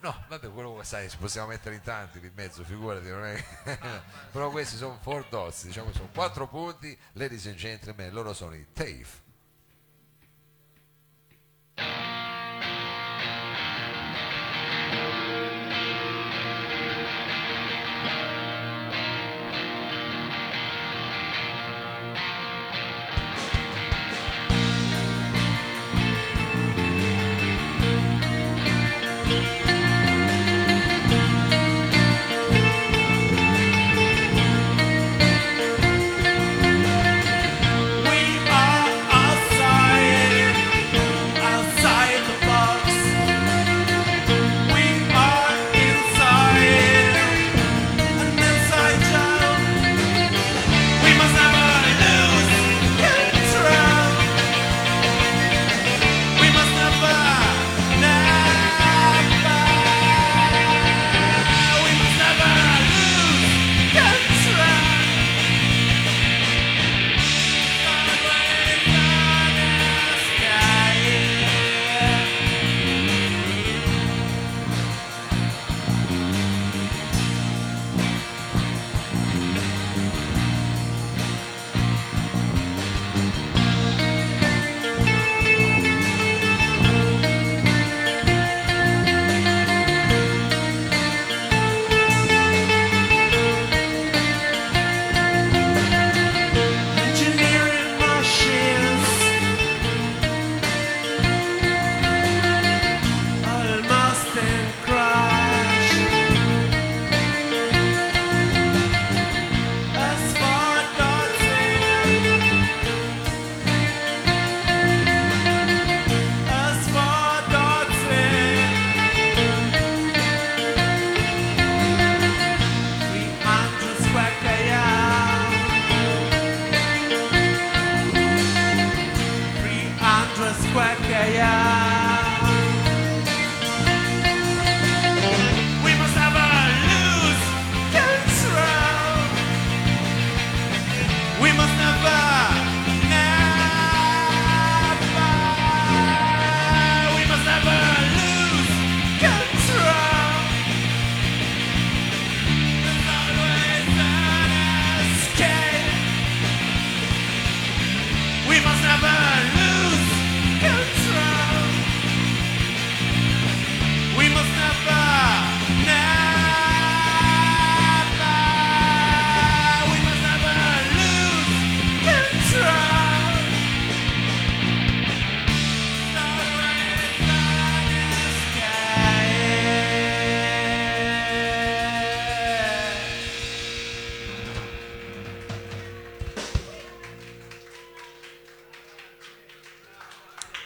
No, 0.00 0.24
vabbè, 0.28 0.50
quello 0.52 0.76
che 0.76 0.84
sai, 0.84 1.10
ci 1.10 1.16
possiamo 1.16 1.48
mettere 1.48 1.74
in 1.74 1.80
tanti 1.80 2.20
lì 2.20 2.28
in 2.28 2.32
mezzo, 2.36 2.62
figurati, 2.62 3.08
non 3.08 3.24
è... 3.24 3.44
Però 4.30 4.50
questi 4.50 4.76
sono 4.76 4.98
four 5.00 5.26
dots, 5.28 5.64
diciamo, 5.64 5.90
sono 5.92 6.08
quattro 6.14 6.46
punti, 6.46 6.96
ladies 7.12 7.46
and 7.46 7.56
gentlemen, 7.56 8.12
loro 8.12 8.32
sono 8.32 8.54
i 8.54 8.66
TAFE. 8.72 9.24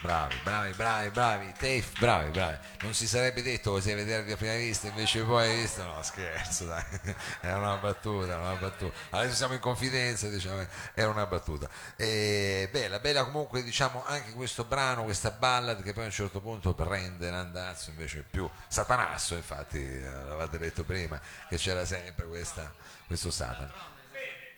Bravi, 0.02 0.34
bravi, 0.42 0.72
bravi, 0.72 1.10
bravi, 1.10 1.52
Tafe, 1.52 1.92
bravi, 1.98 2.30
bravi. 2.30 2.56
Non 2.80 2.94
si 2.94 3.06
sarebbe 3.06 3.42
detto 3.42 3.72
così 3.72 3.92
a 3.92 3.96
vedervi 3.96 4.32
a 4.32 4.36
prima 4.36 4.54
vista, 4.54 4.86
invece 4.86 5.22
poi 5.22 5.46
hai 5.46 5.56
visto, 5.60 5.82
no 5.82 6.02
scherzo, 6.02 6.64
dai, 6.64 6.82
era 7.42 7.58
una 7.58 7.76
battuta, 7.76 8.38
una 8.38 8.54
battuta. 8.54 8.96
Adesso 9.10 9.34
siamo 9.34 9.52
in 9.52 9.60
confidenza, 9.60 10.28
diciamo, 10.28 10.66
era 10.94 11.10
una 11.10 11.26
battuta. 11.26 11.68
E, 11.96 12.70
bella, 12.72 12.98
bella 12.98 13.24
comunque 13.24 13.62
diciamo 13.62 14.02
anche 14.06 14.32
questo 14.32 14.64
brano, 14.64 15.04
questa 15.04 15.32
ballad 15.32 15.82
che 15.82 15.92
poi 15.92 16.04
a 16.04 16.06
un 16.06 16.12
certo 16.12 16.40
punto 16.40 16.72
prende 16.72 17.28
l'andazzo 17.28 17.90
invece 17.90 18.24
più 18.28 18.48
satanasso, 18.68 19.34
infatti 19.34 20.00
l'avete 20.00 20.56
detto 20.56 20.82
prima 20.82 21.20
che 21.46 21.58
c'era 21.58 21.84
sempre 21.84 22.26
questa, 22.26 22.72
questo 23.06 23.30
Satana. 23.30 23.72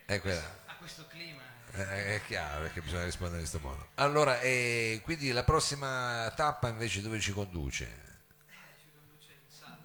È 0.05 0.21
quella. 0.21 0.61
A 0.67 0.75
questo 0.79 1.05
clima. 1.07 1.52
Eh, 1.75 2.15
È 2.15 2.21
chiaro 2.27 2.61
perché 2.61 2.81
bisogna 2.81 3.03
rispondere 3.05 3.41
in 3.41 3.47
questo 3.49 3.67
modo. 3.67 3.87
Allora, 3.95 4.39
e 4.39 5.01
quindi 5.03 5.31
la 5.31 5.43
prossima 5.43 6.31
tappa 6.35 6.67
invece 6.67 7.01
dove 7.01 7.19
ci 7.19 7.31
conduce? 7.33 7.85
Ci 8.77 8.85
conduce 8.93 9.31
in 9.31 9.49
sale. 9.49 9.79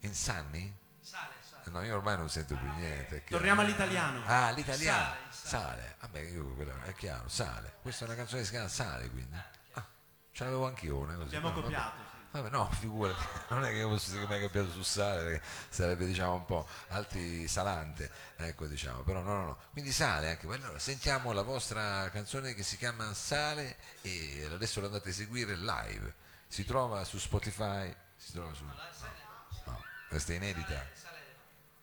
In 0.00 0.14
Sanni? 0.14 0.76
Sale, 1.00 1.32
sale. 1.48 1.70
No, 1.70 1.82
io 1.84 1.94
ormai 1.96 2.16
non 2.16 2.28
sento 2.28 2.56
più 2.56 2.68
niente. 2.74 3.22
Torniamo 3.24 3.60
all'italiano. 3.60 4.22
Ah, 4.26 4.50
l'italiano. 4.50 5.14
Sale, 5.28 5.28
Sale. 5.30 5.96
Vabbè, 6.00 6.20
io 6.20 6.56
è 6.84 6.94
chiaro, 6.94 7.28
sale. 7.28 7.74
Questa 7.82 8.04
è 8.04 8.08
una 8.08 8.16
canzone 8.16 8.40
che 8.40 8.46
si 8.46 8.52
chiama 8.52 8.68
Sale, 8.68 9.08
quindi. 9.10 9.36
Ah, 9.74 9.86
ce 10.32 10.44
l'avevo 10.44 10.66
anch'io 10.66 10.96
una 10.96 11.14
così. 11.14 11.26
Abbiamo 11.36 11.48
no, 11.48 11.54
vabbè. 11.54 11.62
copiato. 11.62 12.09
Vabbè, 12.32 12.48
no, 12.48 12.70
figurati, 12.70 13.24
non 13.48 13.64
è 13.64 13.72
che 13.72 13.82
posso 13.82 14.10
dire 14.12 14.22
che 14.22 14.28
mi 14.28 14.34
hai 14.34 14.40
copiato 14.42 14.70
su 14.70 14.82
sale, 14.82 15.24
perché 15.24 15.42
sarebbe 15.68 16.06
diciamo 16.06 16.34
un 16.34 16.44
po' 16.44 16.64
altisalante, 16.90 18.08
ecco 18.36 18.66
diciamo, 18.66 19.00
però 19.02 19.20
no, 19.20 19.34
no, 19.34 19.44
no. 19.46 19.58
Quindi 19.72 19.90
sale 19.90 20.30
anche, 20.30 20.46
allora 20.46 20.78
sentiamo 20.78 21.32
la 21.32 21.42
vostra 21.42 22.08
canzone 22.10 22.54
che 22.54 22.62
si 22.62 22.76
chiama 22.76 23.12
Sale 23.14 23.76
e 24.02 24.48
adesso 24.48 24.78
la 24.80 24.86
andate 24.86 25.08
a 25.08 25.10
eseguire 25.10 25.56
live, 25.56 26.14
si 26.46 26.64
trova 26.64 27.02
su 27.02 27.18
Spotify, 27.18 27.92
si 28.14 28.30
trova 28.30 28.54
su... 28.54 28.64
No, 28.64 29.82
questa 30.08 30.32
è 30.32 30.36
inedita. 30.36 30.86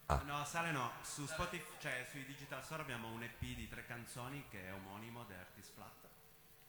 Ah. 0.05 0.21
No, 0.23 0.45
sale 0.45 0.71
no. 0.71 0.93
Su 1.01 1.25
Spotify, 1.25 1.65
cioè 1.81 2.07
sui 2.09 2.25
digital 2.25 2.63
store 2.63 2.83
abbiamo 2.83 3.09
un 3.09 3.21
EP 3.21 3.39
di 3.39 3.67
tre 3.67 3.85
canzoni 3.85 4.45
che 4.49 4.67
è 4.67 4.73
omonimo 4.73 5.25
di 5.25 5.33
Artist 5.33 5.73
Flat. 5.73 6.07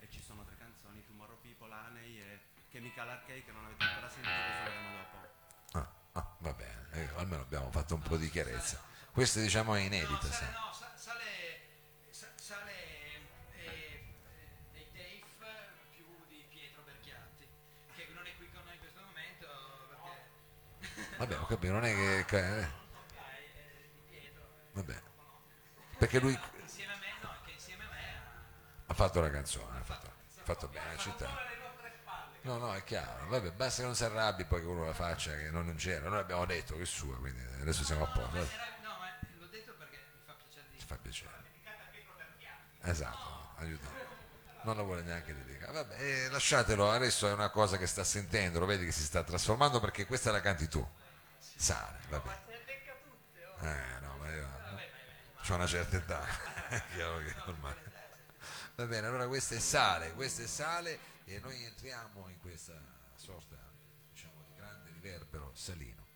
E 0.01 0.09
ci 0.11 0.21
sono 0.21 0.45
tre 0.45 0.57
canzoni, 0.57 1.05
Tomorrow 1.07 1.39
People, 1.41 1.73
Honey 1.73 2.19
e 2.19 2.41
Chemical 2.71 3.09
Arcade 3.09 3.45
che 3.45 3.53
non 3.53 3.65
avete 3.65 3.85
ancora 3.85 4.09
sentito, 4.09 4.29
che 4.35 4.63
vedremo 4.65 4.97
dopo. 4.97 5.79
Ah, 5.79 5.89
ah, 6.13 6.37
va 6.39 6.53
bene, 6.53 6.87
eh, 6.93 7.09
almeno 7.17 7.43
abbiamo 7.43 7.71
fatto 7.71 7.95
un 7.95 8.03
po' 8.03 8.17
di 8.17 8.29
chiarezza. 8.31 8.81
Questa 9.11 9.41
diciamo 9.41 9.75
è 9.75 9.81
inedita, 9.81 10.13
No, 10.13 10.21
sai. 10.21 10.33
sale, 10.33 10.53
no, 10.53 10.73
sa- 10.73 10.93
sale, 10.97 11.25
sa- 12.11 12.27
sale 12.37 12.73
eh, 13.55 13.65
eh, 13.65 14.05
dei 14.73 14.89
Dave 14.93 15.23
più 15.97 16.05
di 16.29 16.45
Pietro 16.51 16.83
Berchiatti, 16.83 17.49
che 17.97 18.09
non 18.15 18.27
è 18.27 18.37
qui 18.37 18.51
con 18.53 18.63
noi 18.65 18.75
in 18.75 18.81
questo 18.81 19.01
momento 19.01 19.47
perché 19.89 21.17
Vabbè, 21.17 21.39
ho 21.39 21.47
capito, 21.47 21.73
non 21.73 21.85
è 21.85 22.25
che... 22.27 22.37
eh, 22.39 22.61
eh, 22.61 22.67
eh, 24.11 24.33
vabbè. 24.73 25.03
Perché 25.99 26.21
lui 26.21 26.39
insieme 26.61 26.93
a 26.93 26.97
me, 26.99 27.07
no, 27.23 27.35
che 27.45 27.51
insieme 27.53 27.85
a 27.85 27.89
me 27.89 28.15
ha... 28.15 28.93
ha 28.93 28.95
fatto 28.95 29.21
la 29.21 29.31
canzone, 29.31 29.79
ha 29.79 29.83
fatto, 29.83 30.07
ha 30.07 30.43
fatto 30.45 30.69
bene 30.69 30.93
la 30.93 30.99
città. 30.99 31.57
No, 32.49 32.57
no, 32.57 32.75
è 32.75 32.83
chiaro, 32.83 33.27
vabbè, 33.27 33.51
basta 33.51 33.83
che 33.83 33.87
non 33.87 33.95
si 33.95 34.05
arrabbi 34.05 34.47
poi 34.47 34.63
che 34.63 34.67
uno 34.67 34.87
la 34.87 34.95
faccia 34.95 35.33
che 35.37 35.51
non 35.51 35.75
c'era, 35.77 36.09
noi 36.09 36.21
abbiamo 36.21 36.47
detto 36.47 36.77
che 36.77 36.85
è 36.85 36.87
sua, 36.87 37.15
quindi 37.19 37.43
adesso 37.61 37.85
siamo 37.85 38.05
a 38.05 38.07
posto, 38.07 38.39
no, 38.39 38.47
ma 38.99 39.15
l'ho 39.39 39.47
detto 39.49 39.75
perché 39.75 39.99
mi 40.15 40.23
fa 40.25 40.33
piacere 40.33 40.67
di 40.71 40.79
ci 40.79 40.87
fa 40.87 40.97
piacere. 40.97 41.31
Esatto, 42.81 43.51
aiuta. 43.57 43.87
Non 44.63 44.77
la 44.77 44.83
vuole 44.83 45.03
neanche 45.03 45.35
dedicare. 45.35 45.73
Vabbè, 45.73 46.01
eh, 46.01 46.29
lasciatelo, 46.31 46.91
adesso 46.91 47.29
è 47.29 47.33
una 47.33 47.51
cosa 47.51 47.77
che 47.77 47.87
sta 47.87 48.03
sentendo, 48.03 48.59
lo 48.61 48.65
vedi 48.65 48.87
che 48.87 48.93
si 48.93 49.03
sta 49.03 49.23
trasformando 49.23 49.79
perché 49.79 50.07
questa 50.07 50.31
la 50.31 50.41
canti 50.41 50.69
tu. 50.69 50.89
Sale, 51.39 51.99
vabbè. 52.09 52.41
Eh, 53.61 54.01
no, 54.01 54.17
ma 54.17 54.31
io 54.33 54.49
ho 55.47 55.55
una 55.55 55.67
certa 55.67 55.97
età, 55.99 56.25
è 56.69 56.83
chiaro 56.97 57.19
che 57.19 57.35
ormai. 57.45 57.75
Va 58.75 58.87
bene, 58.87 59.07
allora 59.07 59.27
questa 59.27 59.55
è 59.55 59.59
sale, 59.59 60.15
questa 60.15 60.43
è 60.43 60.47
sale 60.47 61.17
e 61.29 61.41
noi 61.41 61.63
entriamo 61.63 62.29
in 62.31 62.39
questa 62.39 62.81
sorta 63.15 63.57
diciamo, 64.11 64.43
di 64.49 64.55
grande 64.55 64.91
riverbero 64.93 65.53
salino. 65.55 66.08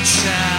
Non 0.00 0.49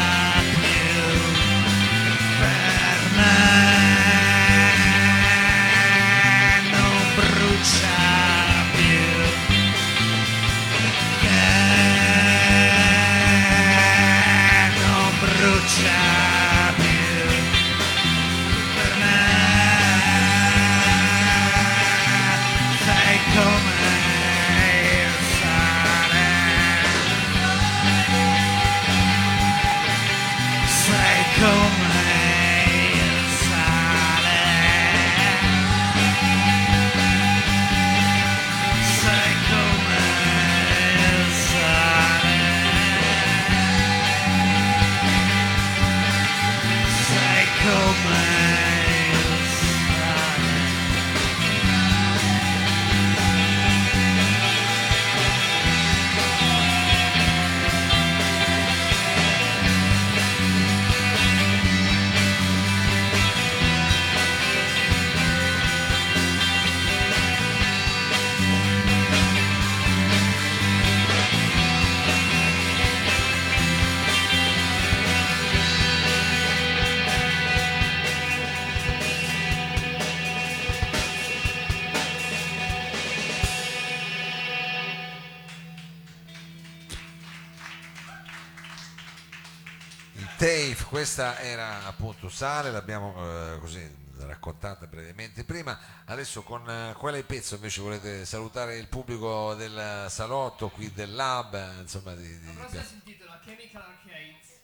questa 91.01 91.39
era 91.39 91.85
appunto 91.85 92.29
Sale, 92.29 92.69
l'abbiamo 92.69 93.15
eh, 93.55 93.57
così 93.57 93.81
raccontata 94.19 94.85
brevemente 94.85 95.43
prima. 95.43 96.03
Adesso 96.05 96.43
con 96.43 96.69
eh, 96.69 96.93
quale 96.95 97.23
pezzo 97.23 97.55
invece 97.55 97.81
volete 97.81 98.23
salutare 98.23 98.77
il 98.77 98.87
pubblico 98.87 99.55
del 99.55 100.05
salotto 100.09 100.69
qui 100.69 100.93
del 100.93 101.15
lab, 101.15 101.79
insomma 101.79 102.13
di, 102.13 102.39
di- 102.39 102.45
La 102.45 102.53
prossima 102.53 102.83
si 102.83 102.93
intitola 102.93 103.39
Chemical 103.39 103.81
Arcades. 103.81 104.59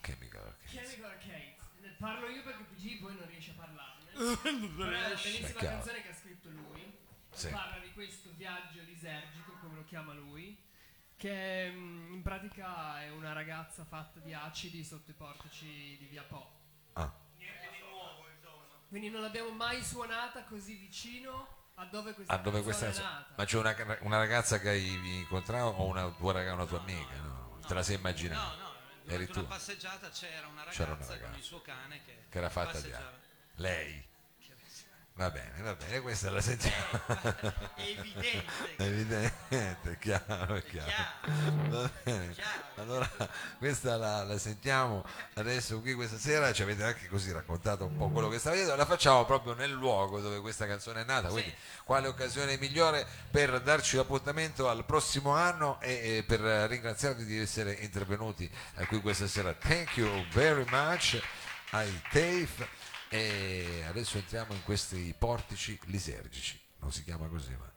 Chemical 0.00 0.40
Arcades. 0.46 0.70
Chemical 0.70 1.10
Arcades. 1.10 1.64
Ne 1.82 1.94
parlo 1.98 2.28
io 2.28 2.42
perché 2.42 2.62
PG 2.62 3.00
poi 3.00 3.14
non 3.16 3.26
riesce 3.28 3.50
a 3.50 3.54
parlarne. 3.54 4.08
È 4.16 4.48
una 4.48 5.20
bellissima 5.22 5.52
canzone 5.52 6.00
che 6.00 6.08
ha 6.08 6.14
scritto 6.18 6.48
lui. 6.48 6.96
Sì. 7.30 7.48
Parla 7.48 7.78
di 7.82 7.92
questo 7.92 8.30
viaggio 8.38 8.80
lisergico, 8.86 9.52
come 9.60 9.74
lo 9.74 9.84
chiama 9.84 10.14
lui. 10.14 10.23
Che 11.24 11.70
mm, 11.70 12.12
in 12.12 12.20
pratica 12.20 13.00
è 13.00 13.08
una 13.08 13.32
ragazza 13.32 13.82
fatta 13.82 14.20
di 14.20 14.34
acidi 14.34 14.84
sotto 14.84 15.10
i 15.10 15.14
portici 15.14 15.96
di 15.98 16.04
via 16.10 16.22
Po. 16.22 16.50
Ah, 16.92 17.10
Quindi 18.90 19.08
non 19.08 19.22
l'abbiamo 19.22 19.48
mai 19.48 19.82
suonata 19.82 20.44
così 20.44 20.74
vicino 20.74 21.70
a 21.76 21.86
dove 21.86 22.12
questa 22.12 22.34
ah, 22.34 22.36
dove 22.36 22.60
questa 22.60 22.88
è 22.88 22.92
nata. 22.92 23.32
ma 23.36 23.44
c'è 23.46 23.56
una, 23.56 23.74
una 24.00 24.18
ragazza 24.18 24.58
che 24.60 24.68
hai 24.68 25.18
incontrato 25.20 25.64
o 25.68 25.86
una 25.86 26.10
tua, 26.10 26.32
raga- 26.32 26.52
una 26.52 26.66
tua 26.66 26.80
amica? 26.80 27.14
No, 27.16 27.58
te 27.66 27.72
la 27.72 27.82
sei 27.82 27.96
immaginata? 27.96 28.42
No, 28.56 28.62
no, 28.62 28.72
Eri 29.06 29.24
durante 29.24 29.32
tu 29.32 29.38
una 29.38 29.48
passeggiata 29.48 30.10
c'era 30.10 30.46
una 30.46 30.58
ragazza, 30.64 30.76
C'era 30.76 30.92
una 30.92 31.06
con 31.06 31.14
ragazza. 31.14 31.36
il 31.38 31.42
suo 31.42 31.62
cane 31.62 32.04
che, 32.04 32.24
che 32.28 32.36
era 32.36 32.50
fatta 32.50 32.72
di 32.72 32.90
passeggiava. 32.90 33.18
lei. 33.54 34.12
Va 35.16 35.30
bene, 35.30 35.62
va 35.62 35.76
bene, 35.76 36.00
questa 36.00 36.28
la 36.28 36.40
sentiamo. 36.40 36.74
È 37.76 37.82
evidente. 37.82 38.44
È 38.76 38.82
evidente, 38.82 39.90
è 39.92 39.98
chiaro, 39.98 40.56
è 40.56 40.64
chiaro. 40.64 40.90
chiaro. 40.90 41.68
Va 41.68 41.90
bene. 42.02 42.32
Chiaro. 42.32 42.62
Allora, 42.74 43.10
questa 43.58 43.96
la, 43.96 44.24
la 44.24 44.36
sentiamo 44.38 45.04
adesso 45.34 45.80
qui 45.80 45.94
questa 45.94 46.18
sera, 46.18 46.52
ci 46.52 46.62
avete 46.62 46.82
anche 46.82 47.06
così 47.06 47.30
raccontato 47.30 47.84
un 47.84 47.96
po' 47.96 48.08
quello 48.08 48.28
che 48.28 48.40
stava 48.40 48.56
dicendo, 48.56 48.74
la 48.74 48.86
facciamo 48.86 49.24
proprio 49.24 49.54
nel 49.54 49.70
luogo 49.70 50.18
dove 50.18 50.40
questa 50.40 50.66
canzone 50.66 51.02
è 51.02 51.04
nata, 51.04 51.28
quindi 51.28 51.54
quale 51.84 52.08
occasione 52.08 52.58
migliore 52.58 53.06
per 53.30 53.60
darci 53.60 53.94
l'appuntamento 53.94 54.68
al 54.68 54.84
prossimo 54.84 55.30
anno 55.30 55.80
e, 55.80 56.16
e 56.16 56.24
per 56.24 56.40
ringraziarvi 56.40 57.24
di 57.24 57.38
essere 57.38 57.72
intervenuti 57.72 58.50
eh, 58.78 58.86
qui 58.86 59.00
questa 59.00 59.28
sera. 59.28 59.52
Thank 59.52 59.96
you 59.96 60.26
very 60.32 60.64
much 60.70 61.22
ai 61.70 62.02
TAFE 62.10 62.82
e 63.14 63.84
adesso 63.86 64.16
entriamo 64.18 64.54
in 64.54 64.64
questi 64.64 65.14
portici 65.16 65.78
lisergici, 65.84 66.58
non 66.80 66.90
si 66.90 67.04
chiama 67.04 67.28
così 67.28 67.52
ma... 67.52 67.72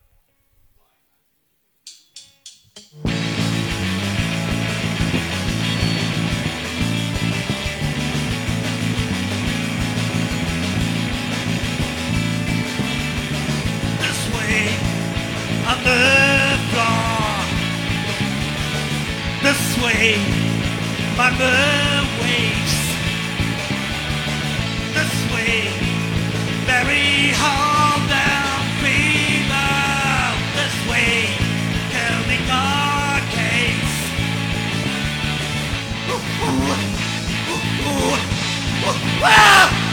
this 14.00 14.22
way 14.34 14.74
on 15.68 15.84
the 15.84 16.58
floor. 16.72 17.46
This 19.44 19.78
way 19.84 20.18
by 21.16 21.30
the 21.38 22.17
啊！ 39.24 39.87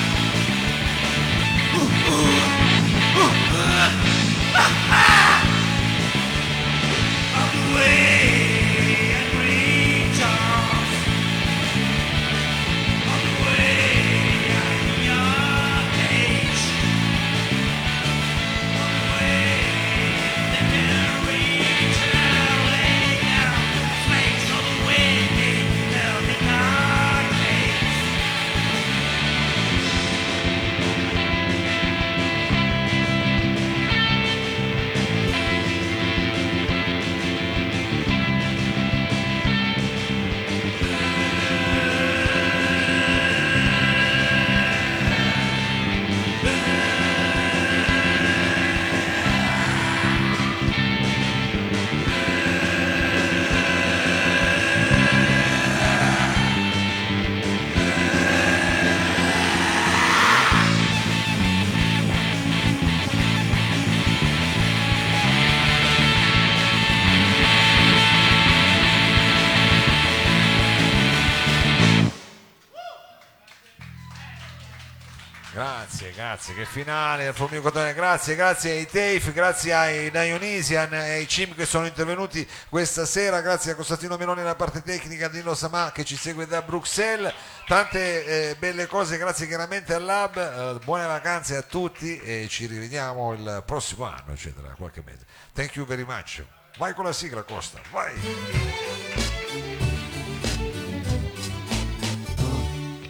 Ragazzi, 76.47 76.61
che 76.61 76.67
finale, 76.67 77.29
il 77.29 77.35
Formio 77.35 77.63
Cotone, 77.63 77.95
grazie, 77.95 78.35
grazie 78.35 78.73
ai 78.73 78.85
Tafe, 78.85 79.33
grazie 79.33 79.73
ai 79.73 80.11
Dionysian 80.11 80.93
e 80.93 81.13
ai 81.13 81.27
Cim 81.27 81.55
che 81.55 81.65
sono 81.65 81.87
intervenuti 81.87 82.47
questa 82.69 83.07
sera, 83.07 83.41
grazie 83.41 83.73
a 83.73 83.75
Costantino 83.75 84.19
Meloni 84.19 84.43
alla 84.43 84.55
parte 84.55 84.83
tecnica, 84.83 85.31
Nilo 85.31 85.55
Samà 85.55 85.91
che 85.91 86.05
ci 86.05 86.17
segue 86.17 86.47
da 86.47 86.61
Bruxelles, 86.61 87.33
tante 87.67 88.51
eh, 88.51 88.57
belle 88.57 88.87
cose, 88.87 89.17
grazie 89.17 89.47
chiaramente 89.47 89.95
al 89.95 90.05
Lab, 90.05 90.37
eh, 90.37 90.85
buone 90.85 91.07
vacanze 91.07 91.57
a 91.57 91.63
tutti 91.63 92.19
e 92.19 92.47
ci 92.51 92.67
rivediamo 92.67 93.33
il 93.33 93.63
prossimo 93.65 94.05
anno, 94.05 94.33
eccetera, 94.33 94.75
qualche 94.77 95.03
mese. 95.03 95.25
Thank 95.55 95.77
you 95.77 95.87
very 95.87 96.05
much. 96.05 96.45
Vai 96.77 96.93
con 96.93 97.07
la 97.07 97.13
sigla 97.15 97.43
Costa, 97.43 97.81
vai! 97.91 98.13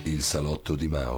Il 0.04 0.22
salotto 0.22 0.76
di 0.76 0.86
Mao. 0.86 1.12